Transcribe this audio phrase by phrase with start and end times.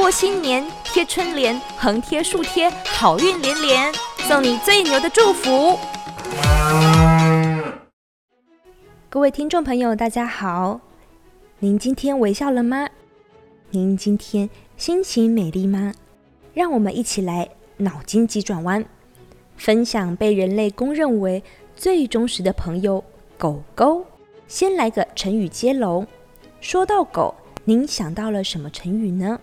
[0.00, 5.78] 过新年，贴春联，横贴竖贴，好运连连，送你最牛的祝福。
[9.10, 10.80] 各位听众朋友，大家好，
[11.58, 12.88] 您今天微笑了吗？
[13.68, 15.92] 您今天心情美丽吗？
[16.54, 18.82] 让我们一起来脑筋急转弯，
[19.58, 21.44] 分享被人类公认为
[21.76, 23.04] 最忠实的朋友——
[23.36, 24.06] 狗狗。
[24.48, 26.06] 先来个成语接龙。
[26.62, 29.38] 说到狗，您想到了什么成语呢？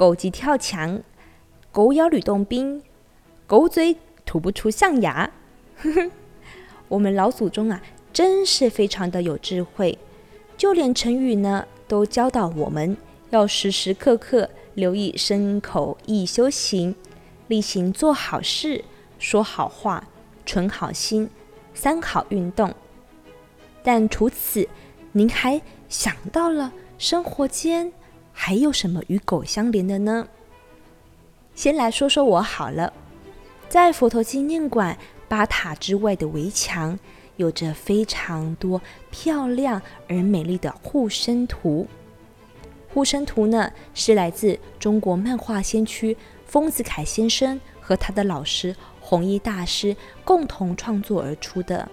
[0.00, 1.02] 狗急跳墙，
[1.70, 2.82] 狗咬吕洞宾，
[3.46, 5.30] 狗嘴吐不出象牙。
[6.88, 9.98] 我们老祖宗啊，真是非常的有智慧，
[10.56, 12.96] 就连成语呢，都教导我们
[13.28, 16.94] 要时时刻刻留意身口意修行，
[17.48, 18.82] 例行做好事、
[19.18, 20.08] 说好话、
[20.46, 21.28] 存好心、
[21.74, 22.74] 三好运动。
[23.82, 24.66] 但除此，
[25.12, 27.92] 您还想到了生活间
[28.32, 30.28] 还有什么与狗相连的呢？
[31.54, 32.92] 先来说说我好了，
[33.68, 34.96] 在佛陀纪念馆
[35.28, 36.98] 八塔之外的围墙，
[37.36, 41.86] 有着非常多漂亮而美丽的护身图。
[42.92, 51.88] 护身图呢，是来自中国漫画先驱丰子恺先生和他的老师弘一大师共同创作而出的。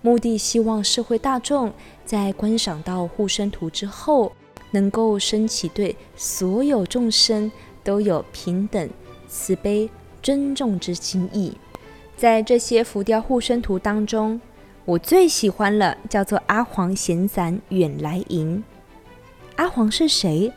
[0.00, 1.72] 目的希望社会大众
[2.04, 4.32] 在观赏到护身图之后，
[4.70, 7.50] 能够升起对所有众生
[7.82, 8.88] 都有平等、
[9.28, 9.88] 慈悲、
[10.22, 11.56] 尊重之心意。
[12.16, 14.40] 在这些浮雕护身图当中，
[14.84, 18.62] 我最喜欢了叫做阿黄闲伞远来迎。
[19.56, 20.52] 阿黄是谁？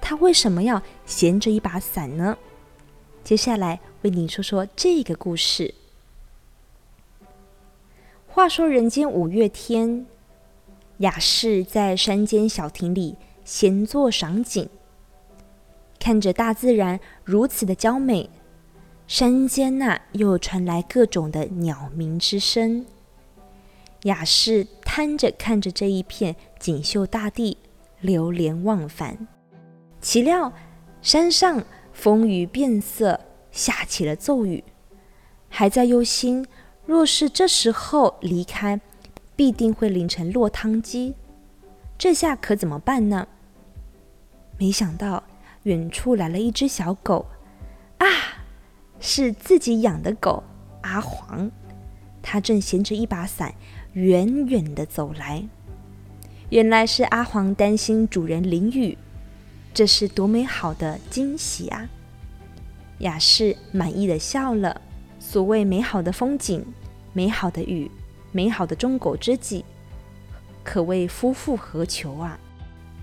[0.00, 2.36] 他为什么要衔着一把伞呢？
[3.24, 5.74] 接下来为你说说这个故事。
[8.26, 10.06] 话说人间五月天，
[10.98, 13.16] 雅士在山间小亭里
[13.50, 14.68] 闲坐赏景，
[15.98, 18.28] 看着大自然如此的娇美，
[19.06, 22.84] 山间呐又传来各种的鸟鸣之声。
[24.02, 27.56] 雅士摊着看着这一片锦绣大地，
[28.02, 29.26] 流连忘返。
[29.98, 30.52] 岂料
[31.00, 31.64] 山上
[31.94, 33.18] 风雨变色，
[33.50, 34.62] 下起了骤雨，
[35.48, 36.46] 还在忧心。
[36.84, 38.78] 若是这时候离开，
[39.34, 41.14] 必定会淋成落汤鸡。
[41.96, 43.26] 这下可怎么办呢？
[44.58, 45.22] 没想到
[45.62, 47.26] 远处来了一只小狗，
[47.98, 48.06] 啊，
[49.00, 50.42] 是自己养的狗
[50.82, 51.50] 阿黄。
[52.20, 53.54] 它正衔着一把伞，
[53.92, 55.44] 远远的走来。
[56.50, 58.98] 原来是阿黄担心主人淋雨，
[59.72, 61.88] 这是多美好的惊喜啊！
[62.98, 64.80] 雅士满意的笑了。
[65.20, 66.66] 所谓美好的风景。
[67.14, 67.90] 美好的雨，
[68.32, 69.64] 美好的忠狗知己，
[70.62, 72.38] 可谓夫复何求啊！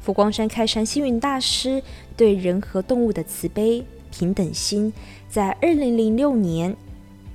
[0.06, 1.82] 佛光山开山星云大师
[2.16, 4.94] 对人和动物的慈悲平等心，
[5.28, 6.78] 在二零零六年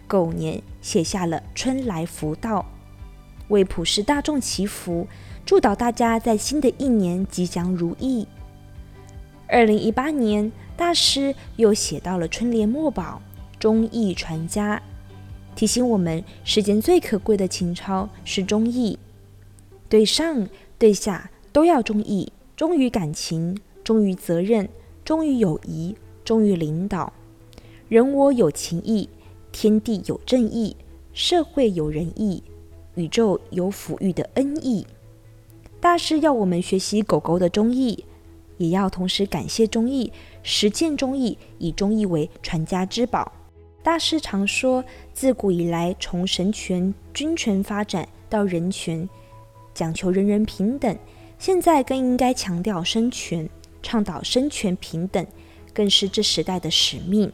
[0.06, 2.60] 狗年写下了《春来福到》，
[3.48, 5.08] 为普世大众祈福，
[5.44, 8.28] 祝祷大家在新的一年吉祥如意。
[9.48, 13.20] 二零一八年，大师又写到了春联墨宝，
[13.58, 14.80] 忠义传家。
[15.56, 18.96] 提醒我们，世间最可贵的情操是忠义，
[19.88, 20.48] 对上
[20.78, 24.68] 对下都要忠义，忠于感情，忠于责任，
[25.02, 27.10] 忠于友谊，忠于领导。
[27.88, 29.08] 人我有情义，
[29.50, 30.76] 天地有正义，
[31.14, 32.42] 社会有仁义，
[32.96, 34.86] 宇宙有抚育的恩义。
[35.80, 38.04] 大师要我们学习狗狗的忠义，
[38.58, 43.32] 也要同时感谢忠义，实践忠义，以忠义为传家之宝。
[43.82, 44.84] 大师常说，
[45.14, 49.08] 自古以来，从神权、君权发展到人权，
[49.72, 50.94] 讲求人人平等。
[51.40, 53.48] 现在更应该强调生权，
[53.82, 55.26] 倡导生权平等，
[55.72, 57.32] 更是这时代的使命。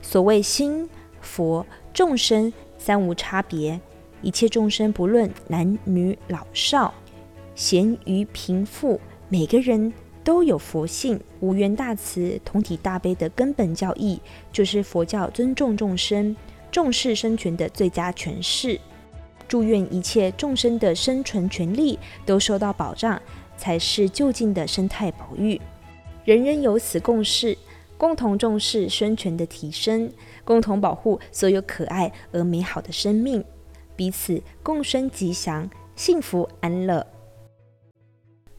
[0.00, 0.88] 所谓心、
[1.20, 3.78] 佛、众生三无差别，
[4.22, 6.94] 一切众生不论男女老少、
[7.54, 9.92] 贤愚贫富，每个人。
[10.24, 14.20] 都有佛性，无缘大慈，同体大悲的根本教义，
[14.52, 16.36] 就是佛教尊重众生、
[16.70, 18.78] 重视生权的最佳诠释。
[19.48, 23.20] 祝愿一切众生的生存权利都受到保障，
[23.56, 25.60] 才是就近的生态保育。
[26.24, 27.56] 人人有此共识，
[27.96, 30.12] 共同重视生权的提升，
[30.44, 33.42] 共同保护所有可爱而美好的生命，
[33.96, 37.06] 彼此共生吉祥、幸福安乐。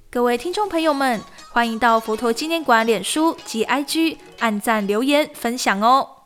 [0.10, 1.22] 各位听众朋友们，
[1.52, 6.19] 欢迎到佛陀纪念馆脸书及 IG 按赞、留言、分享哦！